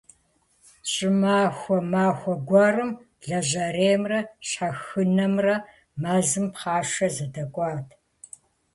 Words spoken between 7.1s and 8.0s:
зэдэкӀуат.